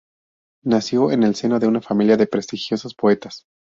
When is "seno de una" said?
1.35-1.79